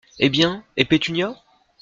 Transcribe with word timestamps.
Eh 0.17 0.29
bien, 0.29 0.63
et 0.77 0.85
Pétunia? 0.85 1.35